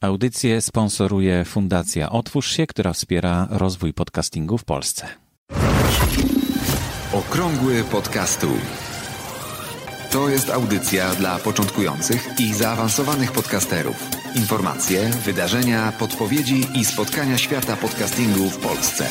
Audycję 0.00 0.60
sponsoruje 0.60 1.44
Fundacja 1.44 2.10
Otwórz 2.10 2.50
się, 2.50 2.66
która 2.66 2.92
wspiera 2.92 3.48
rozwój 3.50 3.94
podcastingu 3.94 4.58
w 4.58 4.64
Polsce. 4.64 5.08
Okrągły 7.12 7.84
podcastu. 7.84 8.46
To 10.10 10.28
jest 10.28 10.50
audycja 10.50 11.14
dla 11.14 11.38
początkujących 11.38 12.28
i 12.40 12.54
zaawansowanych 12.54 13.32
podcasterów. 13.32 14.08
Informacje, 14.36 15.10
wydarzenia, 15.24 15.92
podpowiedzi 15.98 16.66
i 16.74 16.84
spotkania 16.84 17.38
świata 17.38 17.76
podcastingu 17.76 18.50
w 18.50 18.58
Polsce. 18.58 19.06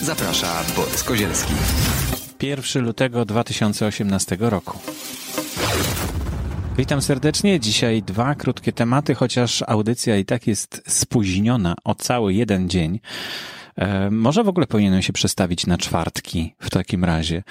Zaprasza 0.00 0.64
Borys 0.76 1.02
Kozielski. 1.02 1.54
1 2.42 2.84
lutego 2.84 3.24
2018 3.24 4.36
roku. 4.40 4.78
Witam 6.76 7.02
serdecznie. 7.02 7.60
Dzisiaj 7.60 8.02
dwa 8.02 8.34
krótkie 8.34 8.72
tematy, 8.72 9.14
chociaż 9.14 9.64
audycja 9.66 10.16
i 10.16 10.24
tak 10.24 10.46
jest 10.46 10.82
spóźniona 10.88 11.74
o 11.84 11.94
cały 11.94 12.34
jeden 12.34 12.68
dzień. 12.68 13.00
E, 13.76 14.10
może 14.10 14.44
w 14.44 14.48
ogóle 14.48 14.66
powinienem 14.66 15.02
się 15.02 15.12
przestawić 15.12 15.66
na 15.66 15.78
czwartki 15.78 16.54
w 16.58 16.70
takim 16.70 17.04
razie, 17.04 17.42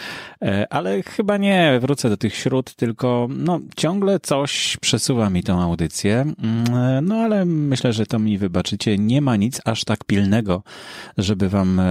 e, 0.42 0.74
ale 0.74 1.04
chyba 1.04 1.38
nie, 1.38 1.80
wrócę 1.82 2.10
do 2.10 2.18
tych 2.18 2.36
śród, 2.36 2.76
tylko 2.76 3.28
no, 3.30 3.60
ciągle 3.76 4.20
coś 4.20 4.78
przesuwa 4.82 5.30
mi 5.30 5.44
tą 5.44 5.62
audycję, 5.62 6.22
mm, 6.22 6.76
e, 6.76 7.02
no 7.02 7.16
ale 7.16 7.46
myślę, 7.46 7.94
że 7.94 8.06
to 8.06 8.20
mi 8.20 8.38
wybaczycie. 8.38 8.98
Nie 8.98 9.22
ma 9.22 9.36
nic 9.36 9.62
aż 9.66 9.84
tak 9.84 10.04
pilnego, 10.04 10.64
żeby 11.18 11.50
wam 11.50 11.82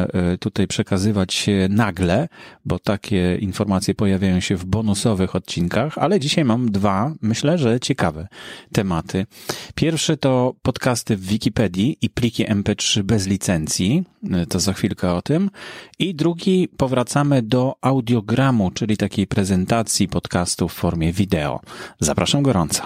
tutaj 0.41 0.67
przekazywać 0.67 1.47
nagle, 1.69 2.29
bo 2.65 2.79
takie 2.79 3.37
informacje 3.37 3.95
pojawiają 3.95 4.41
się 4.41 4.57
w 4.57 4.65
bonusowych 4.65 5.37
odcinkach, 5.37 5.99
ale 5.99 6.21
dzisiaj 6.21 6.45
mam 6.45 6.71
dwa, 6.71 7.13
myślę, 7.23 7.59
że 7.59 7.81
ciekawe 7.81 8.29
tematy. 8.73 9.27
Pierwszy 9.75 10.17
to 10.17 10.55
podcasty 10.63 11.17
w 11.17 11.27
Wikipedii 11.27 11.97
i 12.01 12.11
pliki 12.11 12.45
MP3 12.45 13.03
bez 13.03 13.27
licencji 13.27 14.05
to 14.49 14.61
za 14.61 14.73
chwilkę 14.73 15.13
o 15.13 15.23
tym. 15.23 15.51
I 15.99 16.15
drugi, 16.15 16.69
powracamy 16.77 17.43
do 17.43 17.75
audiogramu, 17.81 18.71
czyli 18.71 18.97
takiej 18.97 19.27
prezentacji 19.27 20.09
podcastu 20.09 20.69
w 20.69 20.73
formie 20.73 21.13
wideo. 21.13 21.61
Zapraszam 22.01 22.43
gorąco. 22.43 22.83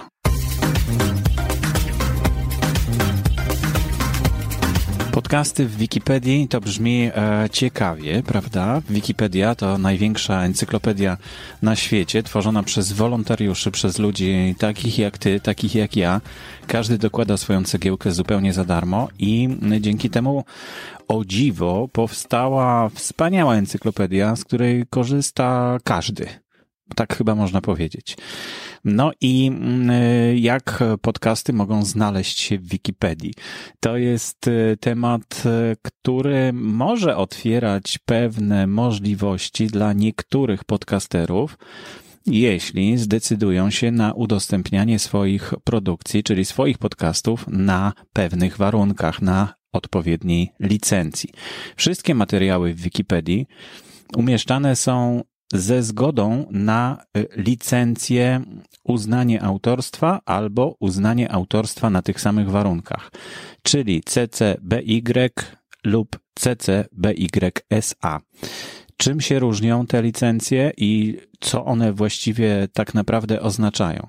Podcasty 5.17 5.65
w 5.65 5.77
Wikipedii 5.77 6.47
to 6.47 6.61
brzmi 6.61 7.11
e, 7.15 7.49
ciekawie, 7.51 8.23
prawda? 8.23 8.81
Wikipedia 8.89 9.55
to 9.55 9.77
największa 9.77 10.43
encyklopedia 10.43 11.17
na 11.61 11.75
świecie, 11.75 12.23
tworzona 12.23 12.63
przez 12.63 12.91
wolontariuszy, 12.91 13.71
przez 13.71 13.99
ludzi 13.99 14.55
takich 14.57 14.99
jak 14.99 15.17
ty, 15.17 15.39
takich 15.39 15.75
jak 15.75 15.95
ja. 15.95 16.21
Każdy 16.67 16.97
dokłada 16.97 17.37
swoją 17.37 17.63
cegiełkę 17.63 18.11
zupełnie 18.11 18.53
za 18.53 18.65
darmo 18.65 19.07
i 19.19 19.49
dzięki 19.79 20.09
temu 20.09 20.43
o 21.07 21.25
dziwo 21.25 21.87
powstała 21.91 22.89
wspaniała 22.89 23.55
encyklopedia, 23.55 24.35
z 24.35 24.43
której 24.43 24.85
korzysta 24.89 25.77
każdy. 25.83 26.46
Tak 26.95 27.17
chyba 27.17 27.35
można 27.35 27.61
powiedzieć. 27.61 28.17
No 28.85 29.11
i 29.21 29.47
mm, 29.47 30.37
jak 30.37 30.83
podcasty 31.01 31.53
mogą 31.53 31.85
znaleźć 31.85 32.39
się 32.39 32.57
w 32.57 32.69
Wikipedii? 32.69 33.33
To 33.79 33.97
jest 33.97 34.47
e, 34.47 34.77
temat, 34.77 35.43
e, 35.45 35.75
który 35.81 36.53
może 36.53 37.17
otwierać 37.17 37.99
pewne 38.05 38.67
możliwości 38.67 39.67
dla 39.67 39.93
niektórych 39.93 40.63
podcasterów, 40.63 41.57
jeśli 42.25 42.97
zdecydują 42.97 43.69
się 43.69 43.91
na 43.91 44.13
udostępnianie 44.13 44.99
swoich 44.99 45.53
produkcji, 45.63 46.23
czyli 46.23 46.45
swoich 46.45 46.77
podcastów 46.77 47.45
na 47.47 47.93
pewnych 48.13 48.57
warunkach, 48.57 49.21
na 49.21 49.53
odpowiedniej 49.73 50.49
licencji. 50.59 51.29
Wszystkie 51.75 52.15
materiały 52.15 52.73
w 52.73 52.81
Wikipedii 52.81 53.45
umieszczane 54.15 54.75
są 54.75 55.23
ze 55.53 55.83
zgodą 55.83 56.45
na 56.51 57.05
y, 57.17 57.27
licencję, 57.35 58.41
uznanie 58.83 59.43
autorstwa 59.43 60.21
albo 60.25 60.75
uznanie 60.79 61.31
autorstwa 61.31 61.89
na 61.89 62.01
tych 62.01 62.21
samych 62.21 62.49
warunkach, 62.49 63.11
czyli 63.63 64.03
CCBY 64.03 65.29
lub 65.83 66.19
CCBYSA. 66.35 68.19
Czym 68.97 69.21
się 69.21 69.39
różnią 69.39 69.87
te 69.87 70.01
licencje 70.01 70.71
i 70.77 71.17
co 71.39 71.65
one 71.65 71.93
właściwie 71.93 72.67
tak 72.73 72.93
naprawdę 72.93 73.41
oznaczają? 73.41 74.07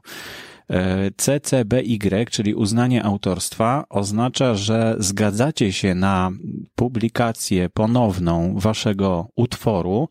CCBY, 1.17 2.27
czyli 2.31 2.55
uznanie 2.55 3.05
autorstwa, 3.05 3.85
oznacza, 3.89 4.55
że 4.55 4.97
zgadzacie 4.99 5.73
się 5.73 5.95
na 5.95 6.31
publikację 6.75 7.69
ponowną 7.69 8.55
waszego 8.59 9.29
utworu, 9.37 10.09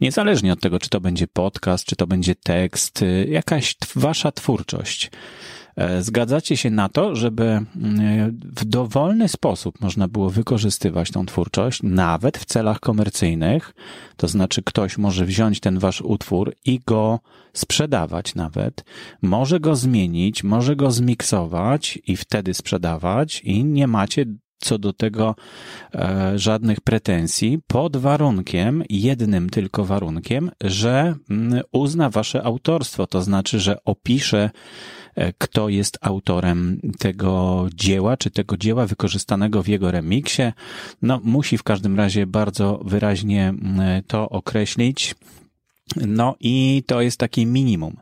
niezależnie 0.00 0.52
od 0.52 0.60
tego, 0.60 0.78
czy 0.78 0.88
to 0.88 1.00
będzie 1.00 1.26
podcast, 1.26 1.84
czy 1.84 1.96
to 1.96 2.06
będzie 2.06 2.34
tekst, 2.34 3.04
jakaś 3.28 3.76
wasza 3.96 4.32
twórczość. 4.32 5.10
E, 5.76 6.02
zgadzacie 6.02 6.56
się 6.56 6.70
na 6.70 6.88
to, 6.88 7.16
żeby 7.16 7.44
mm, 7.44 8.40
w 8.56 8.64
dowolny 8.64 9.28
sposób 9.28 9.80
można 9.80 10.08
było 10.08 10.30
wykorzystywać 10.30 11.10
tą 11.10 11.26
twórczość, 11.26 11.82
nawet 11.82 12.38
w 12.38 12.44
celach 12.44 12.80
komercyjnych. 12.80 13.74
To 14.16 14.28
znaczy, 14.28 14.62
ktoś 14.62 14.98
może 14.98 15.24
wziąć 15.24 15.60
ten 15.60 15.78
wasz 15.78 16.00
utwór 16.00 16.54
i 16.64 16.80
go 16.86 17.20
sprzedawać 17.52 18.34
nawet, 18.34 18.84
może 19.22 19.60
go 19.60 19.76
zmienić, 19.76 20.44
może 20.44 20.76
go 20.76 20.90
zmiksować 20.90 21.98
i 22.06 22.16
wtedy 22.16 22.54
sprzedawać, 22.54 23.40
i 23.44 23.64
nie 23.64 23.86
macie 23.86 24.26
co 24.58 24.78
do 24.78 24.92
tego 24.92 25.34
e, 25.94 26.32
żadnych 26.38 26.80
pretensji, 26.80 27.58
pod 27.66 27.96
warunkiem, 27.96 28.82
jednym 28.90 29.50
tylko 29.50 29.84
warunkiem, 29.84 30.50
że 30.64 31.14
mm, 31.30 31.62
uzna 31.72 32.10
wasze 32.10 32.42
autorstwo, 32.42 33.06
to 33.06 33.22
znaczy, 33.22 33.60
że 33.60 33.84
opisze 33.84 34.50
kto 35.38 35.68
jest 35.68 35.98
autorem 36.00 36.80
tego 36.98 37.66
dzieła, 37.74 38.16
czy 38.16 38.30
tego 38.30 38.56
dzieła 38.56 38.86
wykorzystanego 38.86 39.62
w 39.62 39.68
jego 39.68 39.90
remiksie. 39.90 40.42
No, 41.02 41.20
musi 41.24 41.58
w 41.58 41.62
każdym 41.62 41.96
razie 41.96 42.26
bardzo 42.26 42.80
wyraźnie 42.84 43.54
to 44.06 44.28
określić. 44.28 45.14
No 45.96 46.36
i 46.40 46.82
to 46.86 47.00
jest 47.00 47.18
takie 47.20 47.46
minimum. 47.46 47.96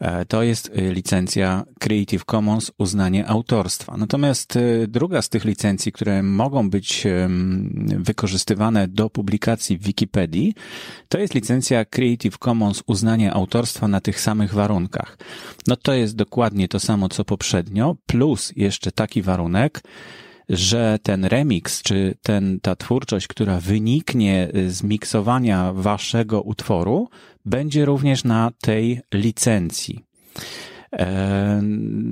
E, 0.00 0.24
to 0.24 0.42
jest 0.42 0.70
y, 0.78 0.92
licencja 0.92 1.64
Creative 1.78 2.24
Commons 2.24 2.72
uznanie 2.78 3.26
autorstwa. 3.26 3.96
Natomiast 3.96 4.56
y, 4.56 4.86
druga 4.88 5.22
z 5.22 5.28
tych 5.28 5.44
licencji, 5.44 5.92
które 5.92 6.22
mogą 6.22 6.70
być 6.70 7.06
wykorzystywane 7.96 8.88
do 8.88 9.10
publikacji 9.10 9.78
w 9.78 9.82
Wikipedii, 9.82 10.54
to 11.08 11.18
jest 11.18 11.34
licencja 11.34 11.84
Creative 11.84 12.38
Commons 12.38 12.82
uznanie 12.86 13.32
autorstwa 13.32 13.88
na 13.88 14.00
tych 14.00 14.20
samych 14.20 14.54
warunkach. 14.54 15.18
No 15.66 15.76
to 15.76 15.92
jest 15.92 16.16
dokładnie 16.16 16.68
to 16.68 16.80
samo 16.80 17.08
co 17.08 17.24
poprzednio, 17.24 17.96
plus 18.06 18.52
jeszcze 18.56 18.92
taki 18.92 19.22
warunek, 19.22 19.82
że 20.48 20.98
ten 21.02 21.24
remix, 21.24 21.82
czy 21.82 22.14
ten, 22.22 22.60
ta 22.60 22.76
twórczość, 22.76 23.26
która 23.26 23.60
wyniknie 23.60 24.48
z 24.68 24.82
miksowania 24.82 25.72
waszego 25.72 26.42
utworu, 26.42 27.08
będzie 27.48 27.84
również 27.84 28.24
na 28.24 28.50
tej 28.60 29.00
licencji. 29.14 30.04
E, 30.92 31.60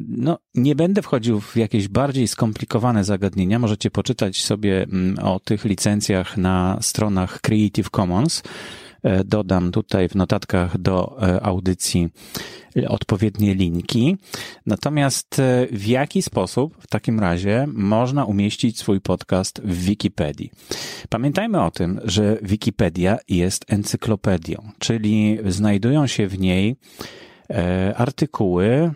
no, 0.08 0.38
nie 0.54 0.74
będę 0.74 1.02
wchodził 1.02 1.40
w 1.40 1.56
jakieś 1.56 1.88
bardziej 1.88 2.28
skomplikowane 2.28 3.04
zagadnienia. 3.04 3.58
Możecie 3.58 3.90
poczytać 3.90 4.44
sobie 4.44 4.82
mm, 4.82 5.18
o 5.18 5.40
tych 5.40 5.64
licencjach 5.64 6.36
na 6.36 6.78
stronach 6.80 7.40
Creative 7.40 7.90
Commons. 7.90 8.42
E, 9.06 9.24
dodam 9.24 9.70
tutaj 9.70 10.08
w 10.08 10.14
notatkach 10.14 10.78
do 10.78 11.16
e, 11.22 11.42
audycji 11.42 12.08
odpowiednie 12.88 13.54
linki. 13.54 14.16
Natomiast 14.66 15.38
e, 15.38 15.66
w 15.72 15.86
jaki 15.86 16.22
sposób 16.22 16.76
w 16.80 16.86
takim 16.86 17.20
razie 17.20 17.66
można 17.72 18.24
umieścić 18.24 18.78
swój 18.78 19.00
podcast 19.00 19.60
w 19.64 19.84
Wikipedii? 19.84 20.50
Pamiętajmy 21.08 21.62
o 21.62 21.70
tym, 21.70 22.00
że 22.04 22.38
Wikipedia 22.42 23.18
jest 23.28 23.64
encyklopedią, 23.68 24.70
czyli 24.78 25.38
znajdują 25.46 26.06
się 26.06 26.28
w 26.28 26.38
niej 26.38 26.76
artykuły 27.96 28.92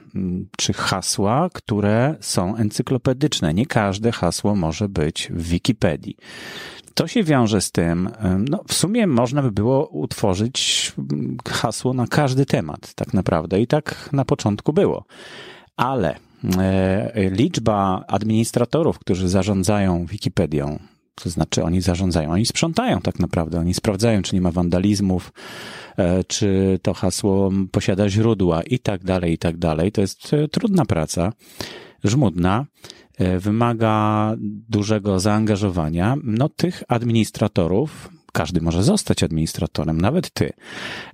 czy 0.57 0.73
hasła, 0.73 1.49
które 1.53 2.15
są 2.21 2.57
encyklopedyczne. 2.57 3.55
Nie 3.55 3.67
każde 3.67 4.13
hasło 4.13 4.55
może 4.55 4.89
być 4.89 5.29
w 5.33 5.43
Wikipedii. 5.43 6.17
To 6.95 7.07
się 7.07 7.23
wiąże 7.23 7.61
z 7.61 7.71
tym, 7.71 8.11
no 8.51 8.61
w 8.69 8.75
sumie 8.75 9.07
można 9.07 9.43
by 9.43 9.53
było 9.53 9.87
utworzyć 9.87 10.93
hasło 11.49 11.95
na 11.95 12.07
każdy 12.07 12.47
temat, 12.47 12.95
tak 12.95 13.15
naprawdę. 13.15 13.61
I 13.61 13.67
tak 13.67 14.09
na 14.13 14.25
początku 14.25 14.73
było. 14.73 15.05
Ale 15.77 16.17
e, 16.59 17.31
liczba 17.31 18.05
administratorów, 18.09 18.99
którzy 18.99 19.29
zarządzają 19.29 20.07
Wikipedią, 20.07 20.79
to 21.15 21.31
znaczy 21.31 21.65
oni 21.65 21.81
zarządzają, 21.81 22.33
oni 22.33 22.47
sprzątają 22.47 23.01
tak 23.01 23.19
naprawdę, 23.19 23.61
oni 23.61 23.75
sprawdzają, 23.75 24.23
czy 24.23 24.35
nie 24.35 24.41
ma 24.41 24.51
wandalizmów, 24.51 25.33
e, 25.97 26.25
czy 26.25 26.79
to 26.83 26.95
hasło 26.95 27.51
posiada 27.73 28.09
źródła 28.09 28.63
i 28.63 28.79
tak 28.79 29.05
dalej, 29.05 29.33
i 29.33 29.39
tak 29.39 29.57
dalej. 29.57 29.93
To 29.93 30.01
jest 30.01 30.35
e, 30.35 30.49
trudna 30.49 30.85
praca. 30.85 31.33
żmudna, 32.05 32.67
wymaga 33.39 34.35
dużego 34.69 35.21
zaangażowania. 35.21 36.17
No, 36.25 36.49
tych 36.49 36.83
administratorów, 36.89 38.09
każdy 38.33 38.61
może 38.61 38.83
zostać 38.83 39.23
administratorem, 39.23 40.01
nawet 40.01 40.31
ty. 40.31 40.53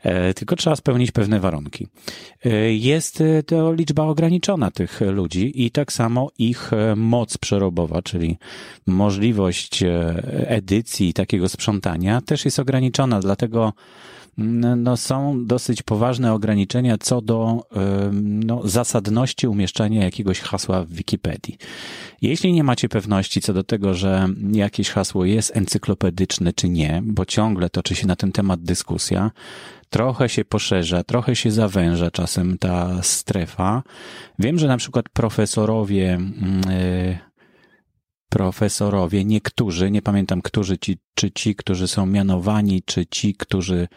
E, 0.03 0.35
tylko 0.35 0.57
trzeba 0.57 0.77
spełnić 0.77 1.11
pewne 1.11 1.41
warunki. 1.41 1.87
E, 2.45 2.75
jest 2.75 3.21
e, 3.21 3.43
to 3.43 3.73
liczba 3.73 4.03
ograniczona 4.03 4.71
tych 4.71 5.01
ludzi 5.01 5.65
i 5.65 5.71
tak 5.71 5.93
samo 5.93 6.31
ich 6.39 6.71
moc 6.97 7.39
przerobowa, 7.39 8.03
czyli 8.03 8.39
możliwość 8.87 9.85
edycji 10.47 11.13
takiego 11.13 11.49
sprzątania 11.49 12.21
też 12.21 12.45
jest 12.45 12.59
ograniczona, 12.59 13.21
dlatego 13.21 13.73
no, 14.39 14.97
są 14.97 15.47
dosyć 15.47 15.83
poważne 15.83 16.33
ograniczenia 16.33 16.99
co 16.99 17.21
do 17.21 17.67
no, 18.23 18.61
zasadności 18.65 19.47
umieszczania 19.47 20.05
jakiegoś 20.05 20.41
hasła 20.41 20.85
w 20.85 20.93
Wikipedii. 20.93 21.59
Jeśli 22.23 22.53
nie 22.53 22.65
macie 22.65 22.89
pewności 22.89 23.41
co 23.41 23.53
do 23.53 23.65
tego, 23.65 23.95
że 23.95 24.29
jakieś 24.53 24.91
hasło 24.91 25.25
jest 25.25 25.57
encyklopedyczne 25.57 26.53
czy 26.53 26.69
nie, 26.69 27.03
bo 27.05 27.25
ciągle 27.25 27.71
toczy 27.71 27.95
się 27.95 28.07
na 28.07 28.17
ten 28.17 28.33
temat 28.33 28.63
dyskusja, 28.63 29.31
trochę 29.91 30.29
się 30.29 30.45
poszerza, 30.45 31.05
trochę 31.05 31.37
się 31.37 31.51
zawęża 31.51 32.11
czasem 32.11 32.59
ta 32.59 33.03
strefa. 33.03 33.83
Wiem, 34.39 34.59
że 34.59 34.69
na 34.69 34.77
przykład 34.77 35.09
profesorowie 35.09 36.19
yy, 36.67 37.19
profesorowie, 38.37 39.25
niektórzy, 39.25 39.91
nie 39.91 40.03
pamiętam, 40.03 40.43
którzy 40.43 40.79
ci, 40.79 40.99
czy 41.15 41.31
ci, 41.31 41.55
którzy 41.55 41.89
są 41.89 42.07
mianowani, 42.07 42.83
czy 42.83 43.07
ci, 43.07 43.35
którzy 43.35 43.79
e, 43.81 43.89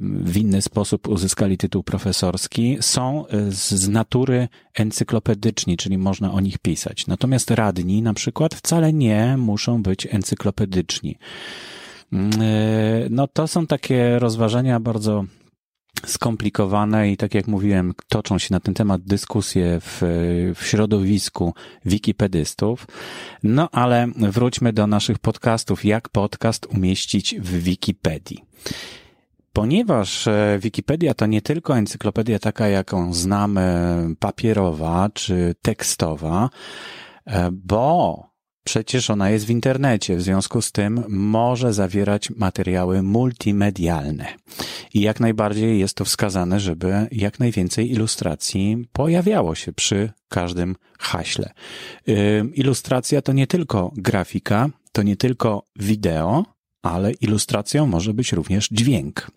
w 0.00 0.36
inny 0.36 0.62
sposób 0.62 1.08
uzyskali 1.08 1.58
tytuł 1.58 1.82
profesorski, 1.82 2.76
są 2.80 3.24
z 3.48 3.88
natury 3.88 4.48
encyklopedyczni, 4.74 5.76
czyli 5.76 5.98
można 5.98 6.32
o 6.32 6.40
nich 6.40 6.58
pisać. 6.58 7.06
Natomiast 7.06 7.50
radni 7.50 8.02
na 8.02 8.14
przykład 8.14 8.54
wcale 8.54 8.92
nie 8.92 9.36
muszą 9.36 9.82
być 9.82 10.06
encyklopedyczni. 10.10 11.18
Mm, 12.12 12.30
e, 12.40 13.06
no 13.10 13.26
to 13.26 13.48
są 13.48 13.66
takie 13.66 14.18
rozważania 14.18 14.80
bardzo 14.80 15.24
skomplikowane 16.06 17.10
i 17.10 17.16
tak 17.16 17.34
jak 17.34 17.46
mówiłem, 17.46 17.92
toczą 18.08 18.38
się 18.38 18.48
na 18.50 18.60
ten 18.60 18.74
temat 18.74 19.02
dyskusje 19.02 19.80
w, 19.80 19.98
w 20.54 20.66
środowisku 20.66 21.54
wikipedystów. 21.84 22.86
No 23.42 23.68
ale 23.72 24.06
wróćmy 24.16 24.72
do 24.72 24.86
naszych 24.86 25.18
podcastów. 25.18 25.84
Jak 25.84 26.08
podcast 26.08 26.66
umieścić 26.66 27.34
w 27.40 27.62
Wikipedii? 27.62 28.44
Ponieważ 29.52 30.26
e, 30.26 30.58
Wikipedia 30.62 31.14
to 31.14 31.26
nie 31.26 31.42
tylko 31.42 31.78
encyklopedia 31.78 32.38
taka, 32.38 32.68
jaką 32.68 33.14
znamy, 33.14 33.64
papierowa 34.18 35.10
czy 35.14 35.54
tekstowa, 35.62 36.50
e, 37.26 37.50
bo 37.52 38.31
Przecież 38.64 39.10
ona 39.10 39.30
jest 39.30 39.46
w 39.46 39.50
internecie, 39.50 40.16
w 40.16 40.22
związku 40.22 40.62
z 40.62 40.72
tym 40.72 41.04
może 41.08 41.72
zawierać 41.72 42.30
materiały 42.30 43.02
multimedialne. 43.02 44.26
I 44.94 45.00
jak 45.00 45.20
najbardziej 45.20 45.78
jest 45.78 45.94
to 45.94 46.04
wskazane, 46.04 46.60
żeby 46.60 47.06
jak 47.12 47.38
najwięcej 47.38 47.90
ilustracji 47.90 48.88
pojawiało 48.92 49.54
się 49.54 49.72
przy 49.72 50.10
każdym 50.28 50.76
haśle. 50.98 51.52
Ilustracja 52.54 53.22
to 53.22 53.32
nie 53.32 53.46
tylko 53.46 53.92
grafika, 53.96 54.68
to 54.92 55.02
nie 55.02 55.16
tylko 55.16 55.66
wideo, 55.76 56.44
ale 56.82 57.12
ilustracją 57.12 57.86
może 57.86 58.14
być 58.14 58.32
również 58.32 58.68
dźwięk. 58.68 59.30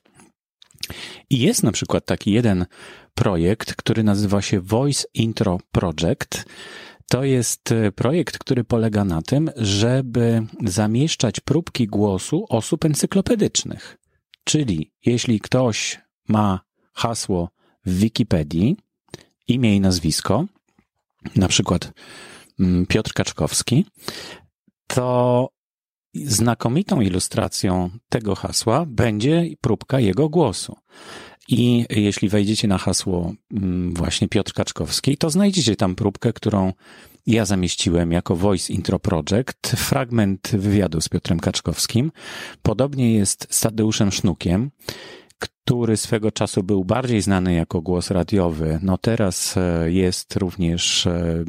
I 1.30 1.40
jest 1.40 1.64
na 1.64 1.72
przykład 1.72 2.06
taki 2.06 2.32
jeden 2.32 2.66
projekt, 3.14 3.76
który 3.76 4.04
nazywa 4.04 4.42
się 4.42 4.62
Voice 4.62 5.04
Intro 5.14 5.60
Project. 5.72 6.46
To 7.10 7.24
jest 7.24 7.72
e, 7.72 7.92
projekt, 7.92 8.38
który 8.38 8.64
polega 8.64 9.06
na 9.06 9.22
tym, 9.22 9.52
żeby 9.56 10.46
zamieszczać 10.64 11.40
próbki 11.40 11.88
głosu 11.88 12.46
osób 12.50 12.86
encyklopedycznych. 12.86 13.98
Czyli 14.44 14.92
jeśli 15.06 15.40
ktoś 15.40 16.02
ma 16.28 16.60
hasło 16.94 17.50
w 17.86 17.94
Wikipedii, 17.94 18.78
imię 19.48 19.76
i 19.76 19.80
nazwisko, 19.80 20.46
na 21.36 21.48
przykład 21.48 21.94
mm, 22.60 22.86
Piotr 22.86 23.14
Kaczkowski, 23.14 23.86
to 24.88 25.50
znakomitą 26.16 27.02
ilustracją 27.02 27.90
tego 28.10 28.36
hasła 28.36 28.86
będzie 28.88 29.46
próbka 29.62 30.00
jego 30.00 30.30
głosu. 30.30 30.76
I 31.48 31.86
jeśli 31.90 32.30
wejdziecie 32.30 32.68
na 32.68 32.78
hasło 32.78 33.34
mm, 33.52 33.94
właśnie 33.94 34.28
Piotr 34.28 34.54
Kaczkowski, 34.54 35.18
to 35.18 35.30
znajdziecie 35.30 35.76
tam 35.76 35.96
próbkę, 35.96 36.34
którą 36.34 36.74
ja 37.28 37.46
zamieściłem 37.46 38.12
jako 38.12 38.36
Voice 38.36 38.74
Intro 38.74 39.00
Project, 39.00 39.68
fragment 39.68 40.52
wywiadu 40.54 41.02
z 41.02 41.10
Piotrem 41.10 41.40
Kaczkowskim. 41.40 42.12
Podobnie 42.62 43.14
jest 43.14 43.48
z 43.50 43.62
Tadeuszem 43.62 44.12
Sznukiem, 44.12 44.72
który 45.38 45.98
swego 45.98 46.32
czasu 46.32 46.64
był 46.64 46.86
bardziej 46.86 47.22
znany 47.22 47.54
jako 47.54 47.82
głos 47.82 48.12
radiowy. 48.12 48.80
No 48.82 48.98
teraz 48.98 49.58
e, 49.58 49.92
jest 49.92 50.36
również 50.36 51.08
e, 51.08 51.44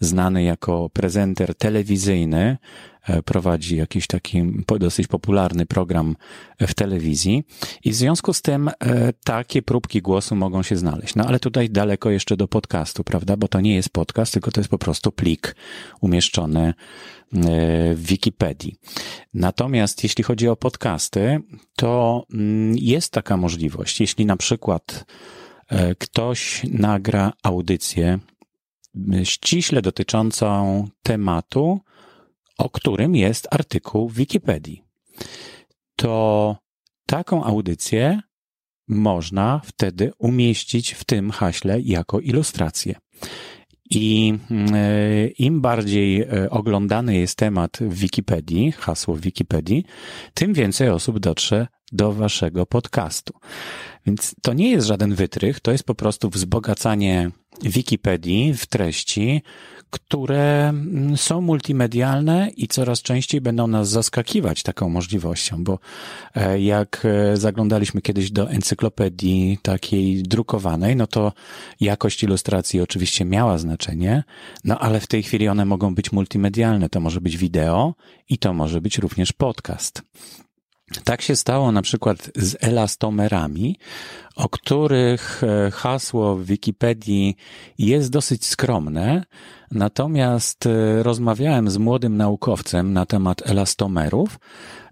znany 0.00 0.42
jako 0.42 0.90
prezenter 0.92 1.54
telewizyjny, 1.54 2.56
prowadzi 3.24 3.76
jakiś 3.76 4.06
taki 4.06 4.42
dosyć 4.80 5.06
popularny 5.06 5.66
program 5.66 6.16
w 6.60 6.74
telewizji 6.74 7.44
i 7.84 7.90
w 7.90 7.94
związku 7.94 8.32
z 8.32 8.42
tym 8.42 8.68
e, 8.68 9.12
takie 9.24 9.62
próbki 9.62 10.02
głosu 10.02 10.36
mogą 10.36 10.62
się 10.62 10.76
znaleźć. 10.76 11.14
No 11.14 11.24
ale 11.24 11.40
tutaj 11.40 11.70
daleko 11.70 12.10
jeszcze 12.10 12.36
do 12.36 12.48
podcastu, 12.48 13.04
prawda? 13.04 13.36
Bo 13.36 13.48
to 13.48 13.60
nie 13.60 13.74
jest 13.74 13.88
podcast, 13.90 14.32
tylko 14.32 14.50
to 14.50 14.60
jest 14.60 14.70
po 14.70 14.78
prostu 14.78 15.12
plik 15.12 15.56
umieszczony 16.00 16.66
e, 16.68 16.74
w 17.94 18.02
Wikipedii. 18.02 18.76
Natomiast 19.34 20.02
jeśli 20.02 20.24
chodzi 20.24 20.48
o 20.48 20.56
podcasty, 20.56 21.40
to 21.76 22.24
mm, 22.34 22.76
jest 22.78 23.12
taka 23.12 23.36
możliwość. 23.36 24.00
Jeśli 24.00 24.26
na 24.26 24.36
przykład 24.36 25.04
ktoś 25.98 26.62
nagra 26.70 27.32
audycję 27.42 28.18
ściśle 29.24 29.82
dotyczącą 29.82 30.84
tematu, 31.02 31.80
o 32.58 32.70
którym 32.70 33.16
jest 33.16 33.48
artykuł 33.50 34.08
w 34.08 34.14
Wikipedii. 34.14 34.82
To 35.96 36.56
taką 37.06 37.44
audycję 37.44 38.20
można 38.88 39.60
wtedy 39.64 40.12
umieścić 40.18 40.92
w 40.92 41.04
tym 41.04 41.30
haśle 41.30 41.80
jako 41.80 42.20
ilustrację. 42.20 42.94
I 43.90 44.34
e, 44.50 45.26
im 45.26 45.60
bardziej 45.60 46.22
e, 46.22 46.50
oglądany 46.50 47.16
jest 47.16 47.38
temat 47.38 47.78
w 47.80 47.94
Wikipedii, 47.94 48.72
hasło 48.72 49.14
w 49.14 49.20
Wikipedii, 49.20 49.84
tym 50.34 50.52
więcej 50.52 50.88
osób 50.88 51.18
dotrze 51.18 51.66
do 51.92 52.12
waszego 52.12 52.66
podcastu. 52.66 53.34
Więc 54.06 54.34
to 54.42 54.52
nie 54.52 54.70
jest 54.70 54.86
żaden 54.86 55.14
wytrych, 55.14 55.60
to 55.60 55.72
jest 55.72 55.84
po 55.84 55.94
prostu 55.94 56.30
wzbogacanie 56.30 57.30
Wikipedii 57.62 58.54
w 58.54 58.66
treści, 58.66 59.42
które 59.92 60.68
mm, 60.68 61.16
są 61.16 61.40
multimedialne 61.40 62.50
i 62.56 62.68
coraz 62.68 63.02
częściej 63.02 63.40
będą 63.40 63.66
nas 63.66 63.88
zaskakiwać 63.88 64.62
taką 64.62 64.88
możliwością, 64.88 65.64
bo 65.64 65.78
e, 66.34 66.60
jak 66.60 67.02
e, 67.04 67.36
zaglądaliśmy 67.36 68.02
kiedyś 68.02 68.30
do 68.30 68.50
encyklopedii 68.50 69.58
takiej 69.62 70.22
drukowanej, 70.22 70.96
no 70.96 71.06
to 71.06 71.32
jakość 71.80 72.22
ilustracji 72.22 72.80
oczywiście 72.80 73.24
miała 73.24 73.58
znaczenie, 73.58 74.24
no 74.64 74.78
ale 74.78 75.00
w 75.00 75.06
tej 75.06 75.22
chwili 75.22 75.48
one 75.48 75.64
mogą 75.64 75.94
być 75.94 76.12
multimedialne. 76.12 76.88
To 76.88 77.00
może 77.00 77.20
być 77.20 77.36
wideo 77.36 77.94
i 78.28 78.38
to 78.38 78.52
może 78.52 78.80
być 78.80 78.98
również 78.98 79.32
podcast. 79.32 80.02
Tak 81.04 81.22
się 81.22 81.36
stało 81.36 81.72
na 81.72 81.82
przykład 81.82 82.30
z 82.36 82.56
elastomerami, 82.60 83.78
o 84.36 84.48
których 84.48 85.42
e, 85.44 85.70
hasło 85.70 86.36
w 86.36 86.44
Wikipedii 86.44 87.36
jest 87.78 88.10
dosyć 88.10 88.46
skromne, 88.46 89.24
natomiast 89.70 90.66
e, 90.66 91.02
rozmawiałem 91.02 91.70
z 91.70 91.76
młodym 91.76 92.16
naukowcem 92.16 92.92
na 92.92 93.06
temat 93.06 93.50
elastomerów 93.50 94.38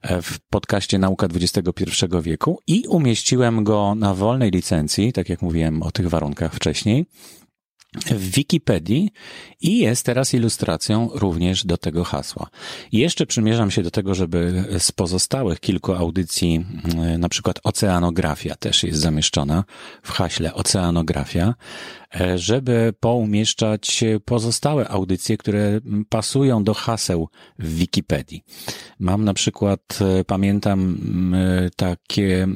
e, 0.03 0.23
w 0.23 0.41
podcaście 0.41 0.99
Nauka 0.99 1.27
XXI 1.27 1.83
wieku 2.23 2.61
i 2.67 2.85
umieściłem 2.89 3.65
go 3.65 3.95
na 3.95 4.15
wolnej 4.15 4.51
licencji, 4.51 5.13
tak 5.13 5.29
jak 5.29 5.43
mówiłem 5.43 5.83
o 5.83 5.91
tych 5.91 6.09
warunkach 6.09 6.55
wcześniej, 6.55 7.07
w 7.95 8.31
Wikipedii 8.31 9.11
i 9.61 9.79
jest 9.79 10.07
teraz 10.07 10.35
ilustracją 10.35 11.11
również 11.15 11.65
do 11.65 11.77
tego 11.77 12.05
hasła. 12.05 12.47
Jeszcze 12.93 13.27
przymierzam 13.27 13.71
się 13.71 13.83
do 13.83 13.91
tego, 13.91 14.15
żeby 14.15 14.65
z 14.79 14.93
pozostałych 14.93 15.61
kilku 15.61 15.93
audycji, 15.93 16.67
na 17.19 17.29
przykład 17.29 17.61
oceanografia 17.63 18.55
też 18.55 18.83
jest 18.83 19.01
zamieszczona 19.01 19.65
w 20.03 20.11
haśle 20.11 20.55
oceanografia, 20.55 21.55
e, 22.21 22.39
żeby 22.39 22.95
poumieszczać 23.01 24.05
pozostałe 24.25 24.89
audycje, 24.89 25.37
które 25.37 25.81
pasują 26.09 26.65
do 26.65 26.75
haseł 26.75 27.29
w 27.59 27.75
Wikipedii. 27.75 28.45
Mam 28.99 29.25
na 29.25 29.35
przykład, 29.35 29.99
e, 30.01 30.25
pamiętam 30.25 30.99
takie 31.77 32.49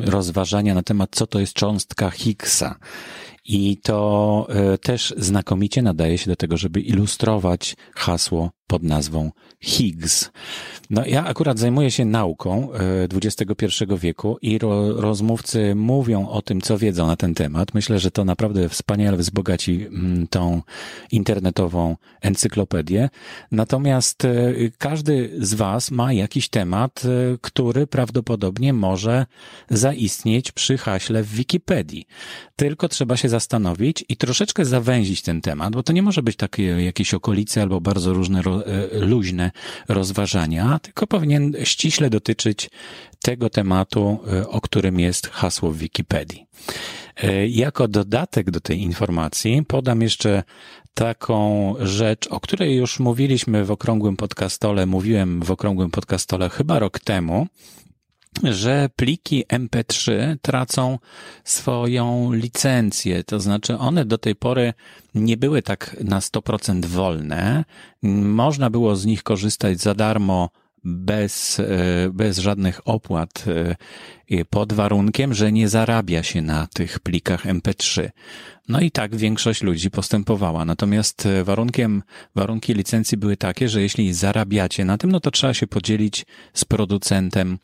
rozważania 0.00 0.74
na 0.74 0.82
temat, 0.82 1.10
co 1.12 1.26
to 1.26 1.40
jest 1.40 1.52
cząstka 1.52 2.10
Higgsa 2.10 2.78
I 3.44 3.76
to 3.76 4.46
e, 4.48 4.78
też 4.78 5.14
znakomicie 5.16 5.82
nadaje 5.82 6.18
się 6.18 6.30
do 6.30 6.36
tego, 6.36 6.56
żeby 6.56 6.80
ilustrować 6.80 7.76
hasło 7.94 8.50
pod 8.66 8.82
nazwą 8.82 9.30
Higgs. 9.60 10.30
No, 10.90 11.06
ja 11.06 11.24
akurat 11.24 11.58
zajmuję 11.58 11.90
się 11.90 12.04
nauką 12.04 12.68
XXI 13.24 13.84
e, 13.90 13.98
wieku 13.98 14.38
i 14.42 14.58
ro, 14.58 15.00
rozmówcy 15.00 15.74
mówią 15.74 16.28
o 16.28 16.42
tym, 16.42 16.60
co 16.60 16.78
wiedzą 16.78 17.06
na 17.06 17.16
ten 17.16 17.34
temat. 17.34 17.74
Myślę, 17.74 17.98
że 17.98 18.10
to 18.10 18.24
naprawdę 18.24 18.68
wspaniale 18.68 19.16
wzbogaci 19.16 19.86
mm, 19.86 20.26
tą 20.26 20.62
internetową 21.12 21.96
encyklopedię. 22.20 23.10
Natomiast 23.52 24.24
e, 24.24 24.52
każdy 24.78 25.30
z 25.38 25.54
Was 25.54 25.90
ma 25.90 26.12
jakiś 26.12 26.48
temat, 26.48 27.02
e, 27.04 27.38
który 27.40 27.86
prawdopodobnie 27.86 28.72
może 28.72 29.26
zaistnieć 29.70 30.52
przy 30.52 30.78
haśle 30.78 31.22
w 31.22 31.28
Wikipedii. 31.28 32.06
Tylko 32.56 32.88
trzeba 32.88 33.16
się 33.16 33.28
zastanowić 33.28 34.04
i 34.08 34.16
troszeczkę 34.16 34.64
zawęzić 34.64 35.22
ten 35.22 35.40
temat, 35.40 35.74
bo 35.74 35.82
to 35.82 35.92
nie 35.92 36.02
może 36.02 36.22
być 36.22 36.36
takie 36.36 36.62
jakieś 36.62 37.14
okolice 37.14 37.62
albo 37.62 37.80
bardzo 37.80 38.12
różne 38.12 38.42
luźne 38.92 39.50
rozważania, 39.88 40.78
tylko 40.82 41.06
powinien 41.06 41.52
ściśle 41.64 42.10
dotyczyć 42.10 42.70
tego 43.22 43.50
tematu, 43.50 44.18
e, 44.32 44.48
o 44.48 44.60
którym 44.60 45.00
jest 45.00 45.28
hasło 45.28 45.70
w 45.70 45.78
Wikipedii. 45.78 46.46
E, 47.16 47.48
jako 47.48 47.88
dodatek 47.88 48.50
do 48.50 48.60
tej 48.60 48.80
informacji 48.80 49.62
podam 49.68 50.02
jeszcze 50.02 50.42
taką 50.94 51.74
rzecz, 51.80 52.26
o 52.26 52.40
której 52.40 52.76
już 52.76 53.00
mówiliśmy 53.00 53.64
w 53.64 53.70
okrągłym 53.70 54.16
podcastole, 54.16 54.86
mówiłem 54.86 55.42
w 55.42 55.50
okrągłym 55.50 55.90
podcastole 55.90 56.48
chyba 56.48 56.78
rok 56.78 56.98
temu, 56.98 57.46
że 58.42 58.88
pliki 58.96 59.44
MP3 59.52 60.36
tracą 60.42 60.98
swoją 61.44 62.32
licencję, 62.32 63.24
to 63.24 63.40
znaczy 63.40 63.78
one 63.78 64.04
do 64.04 64.18
tej 64.18 64.34
pory 64.36 64.74
nie 65.14 65.36
były 65.36 65.62
tak 65.62 65.96
na 66.04 66.20
100% 66.20 66.84
wolne. 66.84 67.64
Można 68.22 68.70
było 68.70 68.96
z 68.96 69.06
nich 69.06 69.22
korzystać 69.22 69.80
za 69.80 69.94
darmo 69.94 70.50
bez, 70.84 71.60
e, 71.60 71.64
bez 72.12 72.38
żadnych 72.38 72.88
opłat, 72.88 73.44
e, 73.48 74.44
pod 74.50 74.72
warunkiem, 74.72 75.34
że 75.34 75.52
nie 75.52 75.68
zarabia 75.68 76.22
się 76.22 76.42
na 76.42 76.66
tych 76.66 77.00
plikach 77.00 77.46
MP3. 77.46 78.10
No 78.68 78.80
i 78.80 78.90
tak 78.90 79.16
większość 79.16 79.62
ludzi 79.62 79.90
postępowała. 79.90 80.64
Natomiast 80.64 81.26
e, 81.26 81.44
warunkiem, 81.44 82.02
warunki 82.34 82.74
licencji 82.74 83.18
były 83.18 83.36
takie, 83.36 83.68
że 83.68 83.82
jeśli 83.82 84.14
zarabiacie 84.14 84.84
na 84.84 84.98
tym, 84.98 85.12
no 85.12 85.20
to 85.20 85.30
trzeba 85.30 85.54
się 85.54 85.66
podzielić 85.66 86.26
z 86.54 86.64
producentem 86.64 87.58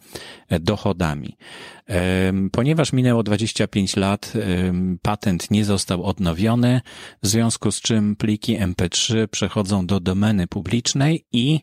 dochodami. 0.60 1.36
Ponieważ 2.52 2.92
minęło 2.92 3.22
25 3.22 3.96
lat, 3.96 4.32
patent 5.02 5.50
nie 5.50 5.64
został 5.64 6.04
odnowiony, 6.04 6.80
w 7.22 7.26
związku 7.26 7.72
z 7.72 7.80
czym 7.80 8.16
pliki 8.16 8.58
MP3 8.58 9.26
przechodzą 9.26 9.86
do 9.86 10.00
domeny 10.00 10.46
publicznej 10.46 11.24
i 11.32 11.60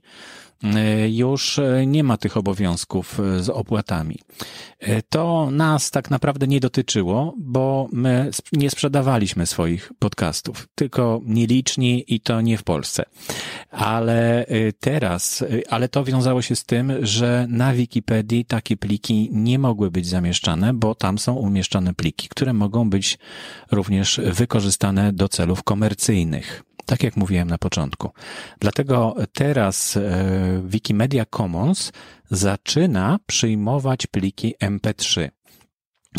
już 1.08 1.60
e, 1.60 1.86
nie 1.86 2.04
ma 2.04 2.18
tych 2.18 2.38
obowiązków 2.38 3.20
e, 3.20 3.44
z 3.44 3.50
opłatami. 3.50 4.20
To 5.10 5.52
nas 5.52 5.92
tak 5.92 6.10
naprawdę 6.10 6.48
nie 6.48 6.60
dotyczyło, 6.60 7.34
bo 7.38 7.88
my 7.92 8.32
nie 8.54 8.70
sprzedawaliśmy 8.70 9.46
swoich 9.46 9.92
podcastów, 10.00 10.68
tylko 10.76 11.22
nieliczni 11.26 12.04
i 12.08 12.20
to 12.20 12.42
nie 12.42 12.58
w 12.58 12.64
Polsce. 12.64 13.04
Ale 13.72 14.46
teraz, 14.80 15.44
ale 15.70 15.90
to 15.90 16.04
wiązało 16.04 16.42
się 16.42 16.56
z 16.56 16.66
tym, 16.66 16.94
że 17.02 17.46
na 17.50 17.74
Wikipedii 17.74 18.46
takie 18.46 18.78
pliki 18.78 19.30
nie 19.32 19.60
mogły 19.60 19.92
być 19.92 20.08
zamieszczane, 20.08 20.74
bo 20.74 20.96
tam 20.96 21.18
są 21.18 21.34
umieszczane 21.34 21.94
pliki, 21.94 22.30
które 22.30 22.54
mogą 22.54 22.90
być 22.90 23.18
również 23.72 24.22
wykorzystane 24.24 25.14
do 25.14 25.30
celów 25.30 25.64
komercyjnych 25.64 26.64
tak 26.88 27.04
jak 27.04 27.18
mówiłem 27.18 27.48
na 27.48 27.58
początku. 27.58 28.12
Dlatego 28.60 29.16
teraz 29.34 29.98
e, 29.98 30.62
Wikimedia 30.66 31.26
Commons 31.26 31.92
zaczyna 32.32 33.20
przyjmować 33.26 34.08
pliki 34.08 34.56
MP3. 34.64 35.30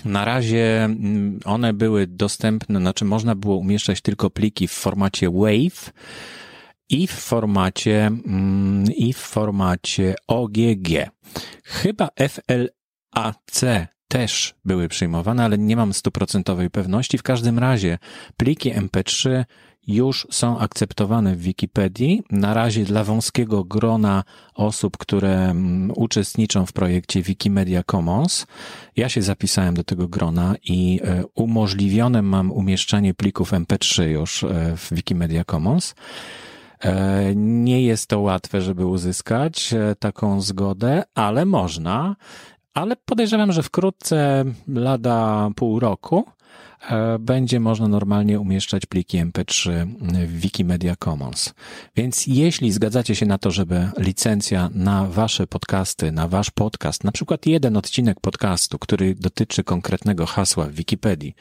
Na 0.05 0.25
razie 0.25 0.85
mm, 0.85 1.41
one 1.45 1.73
były 1.73 2.07
dostępne, 2.07 2.81
znaczy 2.81 3.05
można 3.05 3.35
było 3.35 3.57
umieszczać 3.57 4.01
tylko 4.01 4.31
pliki 4.31 4.69
w 4.69 4.73
formacie 4.73 5.31
WAVE 5.31 5.93
i 6.89 7.07
w 7.07 7.13
formacie, 7.13 8.07
mm, 8.07 8.85
i 8.97 9.13
w 9.13 9.19
formacie 9.19 10.15
OGG. 10.27 10.89
Chyba 11.65 12.09
FLAC 12.29 13.65
też 14.09 14.55
były 14.65 14.89
przyjmowane, 14.89 15.45
ale 15.45 15.59
nie 15.59 15.77
mam 15.77 15.95
stuprocentowej 15.95 16.71
pewności. 16.71 17.19
W 17.19 17.23
każdym 17.23 17.59
razie 17.59 17.99
pliki 18.37 18.73
MP3 18.73 19.45
już 19.89 20.27
są 20.31 20.59
akceptowane 20.59 21.37
w 21.37 21.41
Wikipedii. 21.41 22.23
Na 22.31 22.55
razie 22.55 22.85
dla 22.85 23.05
wąskiego 23.05 23.65
grona 23.65 24.25
osób, 24.55 24.97
które 24.97 25.51
mm, 25.51 25.93
uczestniczą 25.97 26.67
w 26.67 26.73
projekcie 26.73 27.23
Wikimedia 27.23 27.83
Commons. 27.91 28.47
Ja 28.97 29.09
się 29.09 29.23
zapisałem 29.23 29.75
do 29.75 29.85
tego 29.85 30.09
grona 30.09 30.55
i 30.65 31.01
e, 31.05 31.25
umożliwione 31.35 32.23
mam 32.23 32.53
umieszczanie 32.53 33.15
plików 33.15 33.53
MP3 33.53 34.03
już 34.03 34.45
e, 34.45 34.77
w 34.77 34.89
Wikimedia 34.93 35.45
Commons. 35.45 35.95
E, 36.81 37.33
nie 37.37 37.83
jest 37.83 38.07
to 38.07 38.21
łatwe, 38.21 38.61
żeby 38.63 38.87
uzyskać 38.87 39.75
taką 39.99 40.41
zgodę, 40.41 41.03
ale 41.15 41.45
można. 41.45 42.17
Ale 42.75 42.97
podejrzewam, 42.97 43.53
że 43.53 43.63
wkrótce, 43.63 44.45
lada 44.69 45.51
pół 45.57 45.81
roku, 45.81 46.25
będzie 47.21 47.61
można 47.61 47.89
normalnie 47.89 48.41
umieszczać 48.41 48.87
pliki 48.87 49.19
MP3 49.19 49.87
w 50.27 50.41
Wikimedia 50.41 50.97
Commons. 51.05 51.55
Więc 51.97 52.27
jeśli 52.27 52.73
zgadzacie 52.73 53.15
się 53.15 53.27
na 53.27 53.39
to, 53.39 53.51
żeby 53.51 53.89
licencja 53.99 54.71
na 54.75 55.07
wasze 55.07 55.47
podcasty, 55.47 56.13
na 56.13 56.29
wasz 56.29 56.51
podcast, 56.51 57.05
na 57.05 57.13
przykład 57.13 57.47
jeden 57.47 57.77
odcinek 57.77 58.21
podcastu, 58.21 58.79
który 58.79 59.15
dotyczy 59.15 59.65
konkretnego 59.65 60.27
hasła 60.27 60.67
w 60.67 60.73
Wikipedii, 60.73 61.35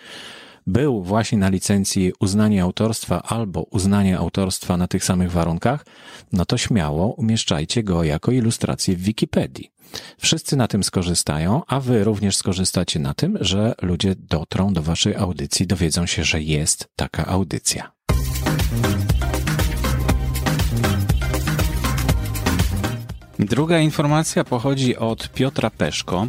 był 0.68 1.04
właśnie 1.04 1.38
na 1.38 1.50
licencji 1.50 2.14
uznanie 2.20 2.64
autorstwa 2.64 3.24
albo 3.24 3.64
uznanie 3.64 4.18
autorstwa 4.18 4.78
na 4.78 4.88
tych 4.88 5.04
samych 5.04 5.32
warunkach, 5.32 5.86
no 6.34 6.46
to 6.46 6.58
śmiało 6.58 7.14
umieszczajcie 7.14 7.84
go 7.84 8.04
jako 8.04 8.32
ilustrację 8.32 8.96
w 8.96 9.02
Wikipedii. 9.02 9.72
Wszyscy 10.18 10.56
na 10.56 10.68
tym 10.68 10.84
skorzystają, 10.84 11.62
a 11.68 11.80
wy 11.80 12.04
również 12.04 12.38
skorzystacie 12.38 13.00
na 13.00 13.14
tym, 13.14 13.38
że 13.42 13.76
ludzie 13.82 14.16
dotrą 14.16 14.74
do 14.74 14.82
waszej 14.82 15.16
audycji, 15.16 15.68
dowiedzą 15.68 16.06
się, 16.06 16.24
że 16.24 16.42
jest 16.42 16.88
taka 16.96 17.26
audycja. 17.26 17.92
Druga 23.40 23.80
informacja 23.80 24.44
pochodzi 24.44 24.98
od 24.98 25.30
Piotra 25.30 25.70
Peszko, 25.70 26.28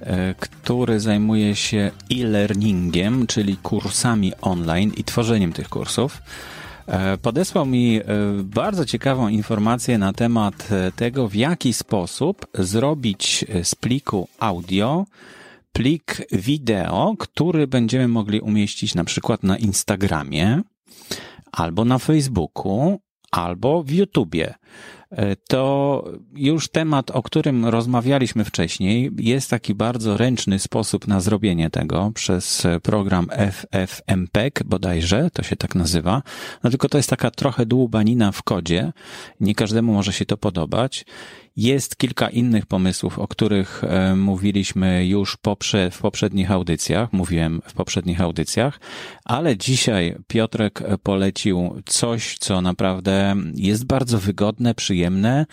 e, 0.00 0.34
który 0.72 1.00
zajmuje 1.00 1.56
się 1.56 1.90
e-learningiem, 2.10 3.26
czyli 3.26 3.56
kursami 3.56 4.32
online 4.40 4.92
i 4.96 5.04
tworzeniem 5.04 5.52
tych 5.52 5.68
kursów. 5.68 6.22
E, 6.86 7.18
podesłał 7.18 7.66
mi 7.66 7.96
e, 7.96 8.02
bardzo 8.44 8.84
ciekawą 8.84 9.28
informację 9.28 9.98
na 9.98 10.12
temat 10.12 10.68
e, 10.72 10.92
tego, 10.92 11.28
w 11.28 11.34
jaki 11.34 11.72
sposób 11.72 12.46
zrobić 12.54 13.44
z 13.62 13.74
pliku 13.74 14.28
audio 14.38 15.04
plik 15.72 16.16
wideo, 16.32 17.14
który 17.18 17.66
będziemy 17.66 18.08
mogli 18.08 18.40
umieścić 18.40 18.94
na 18.94 19.04
przykład 19.04 19.42
na 19.42 19.56
Instagramie, 19.56 20.62
albo 21.52 21.84
na 21.84 21.98
Facebooku, 21.98 23.00
albo 23.30 23.82
w 23.82 23.90
YouTubie. 23.90 24.54
E, 25.12 25.36
to 25.36 26.04
już 26.34 26.68
temat, 26.68 27.10
o 27.10 27.22
którym 27.22 27.66
rozmawialiśmy 27.66 28.44
wcześniej, 28.44 29.10
jest 29.18 29.50
taki 29.50 29.74
bardzo 29.74 30.16
ręczny 30.16 30.58
sposób 30.58 31.08
na 31.08 31.20
zrobienie 31.20 31.70
tego 31.70 32.12
przez 32.14 32.66
program 32.82 33.26
FFmpeg 33.52 34.62
bodajże, 34.64 35.30
to 35.32 35.42
się 35.42 35.56
tak 35.56 35.74
nazywa. 35.74 36.22
No 36.64 36.70
tylko 36.70 36.88
to 36.88 36.96
jest 36.96 37.10
taka 37.10 37.30
trochę 37.30 37.66
dłubanina 37.66 38.32
w 38.32 38.42
kodzie. 38.42 38.92
Nie 39.40 39.54
każdemu 39.54 39.92
może 39.92 40.12
się 40.12 40.26
to 40.26 40.36
podobać. 40.36 41.04
Jest 41.56 41.96
kilka 41.96 42.28
innych 42.28 42.66
pomysłów, 42.66 43.18
o 43.18 43.28
których 43.28 43.84
e, 43.84 44.16
mówiliśmy 44.16 45.06
już 45.06 45.36
poprze, 45.36 45.90
w 45.90 45.98
poprzednich 45.98 46.50
audycjach, 46.50 47.12
mówiłem 47.12 47.62
w 47.64 47.72
poprzednich 47.72 48.20
audycjach, 48.20 48.80
ale 49.24 49.56
dzisiaj 49.56 50.16
Piotrek 50.26 50.82
polecił 51.02 51.82
coś, 51.86 52.38
co 52.38 52.60
naprawdę 52.60 53.34
jest 53.54 53.84
bardzo 53.84 54.18
wygodne, 54.18 54.74
przyjemne 54.74 55.46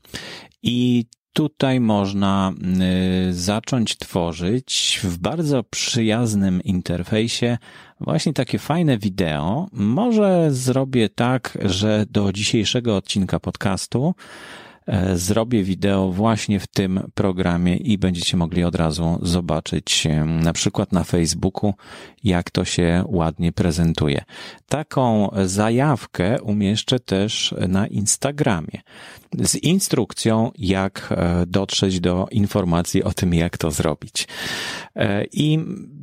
I 0.63 1.05
tutaj 1.33 1.81
można 1.81 2.53
y, 3.29 3.35
zacząć 3.35 3.99
tworzyć 3.99 5.01
w 5.03 5.19
bardzo 5.19 5.65
przyjaznym 5.65 6.63
interfejsie 6.63 7.59
właśnie 8.01 8.33
takie 8.33 8.59
fajne 8.59 8.99
wideo. 8.99 9.67
Może 9.73 10.49
zrobię 10.51 11.09
tak, 11.09 11.59
że 11.63 12.07
do 12.11 12.33
dzisiejszego 12.33 12.97
odcinka 12.97 13.41
podcastu 13.41 14.15
zrobię 15.15 15.63
wideo 15.65 16.13
właśnie 16.13 16.61
w 16.61 16.67
tym 16.67 17.01
programie 17.15 17.77
i 17.77 17.99
będziecie 17.99 18.37
mogli 18.37 18.65
od 18.65 18.75
razu 18.75 19.19
zobaczyć 19.23 20.07
e, 20.07 20.25
na 20.25 20.53
przykład 20.53 20.93
na 20.93 21.05
Facebooku, 21.05 21.75
jak 22.25 22.51
to 22.51 22.65
się 22.65 23.05
ładnie 23.07 23.53
prezentuje. 23.53 24.25
Taką 24.69 25.31
zajawkę 25.45 26.43
umieszczę 26.43 27.01
też 27.01 27.55
na 27.69 27.87
Instagramie 27.87 28.81
z 29.39 29.55
instrukcją, 29.55 30.51
jak 30.59 31.09
e, 31.11 31.47
dotrzeć 31.47 32.01
do 32.01 32.27
informacji 32.31 33.05
o 33.05 33.13
tym, 33.13 33.35
jak 33.35 33.59
to 33.59 33.71
zrobić. 33.71 34.29
I 35.33 35.59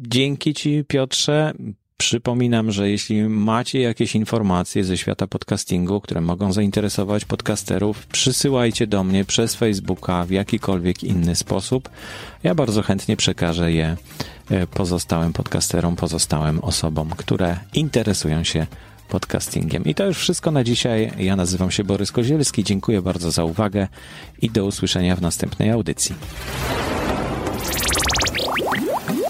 dzięki 0.07 0.53
Ci, 0.53 0.83
Piotrze, 0.87 1.53
Przypominam, 1.97 2.71
że 2.71 2.89
jeśli 2.89 3.23
macie 3.23 3.79
jakieś 3.79 4.15
informacje 4.15 4.83
ze 4.83 4.97
świata 4.97 5.27
podcastingu, 5.27 6.01
które 6.01 6.21
mogą 6.21 6.53
zainteresować 6.53 7.25
podcasterów, 7.25 8.05
przysyłajcie 8.05 8.87
do 8.87 9.03
mnie 9.03 9.25
przez 9.25 9.55
Facebooka 9.55 10.25
w 10.25 10.31
jakikolwiek 10.31 11.03
inny 11.03 11.35
sposób. 11.35 11.89
Ja 12.43 12.55
bardzo 12.55 12.81
chętnie 12.81 13.17
przekażę 13.17 13.71
je 13.71 13.97
e, 14.49 14.67
pozostałym 14.67 15.33
podcasterom, 15.33 15.95
pozostałym 15.95 16.59
osobom, 16.59 17.09
które 17.17 17.57
interesują 17.73 18.43
się 18.43 18.67
podcastingiem. 19.09 19.83
I 19.85 19.95
to 19.95 20.05
już 20.05 20.17
wszystko 20.17 20.51
na 20.51 20.63
dzisiaj. 20.63 21.11
Ja 21.17 21.35
nazywam 21.35 21.71
się 21.71 21.83
Borys 21.83 22.11
Kozielski. 22.11 22.63
Dziękuję 22.63 23.01
bardzo 23.01 23.31
za 23.31 23.43
uwagę 23.43 23.87
i 24.41 24.49
do 24.49 24.65
usłyszenia 24.65 25.15
w 25.15 25.21
następnej 25.21 25.71
audycji. 25.71 26.15